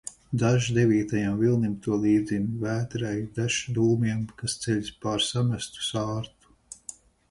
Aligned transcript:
Dažs 0.43 0.69
devītajam 0.77 1.35
vilnim 1.41 1.75
to 1.89 1.99
līdzina, 2.07 2.55
vētrai, 2.65 3.13
dažs 3.39 3.71
dūmiem, 3.79 4.27
kas 4.43 4.61
ceļas 4.67 4.93
pār 5.07 5.31
samestu 5.31 5.91
sārtu. 5.95 6.55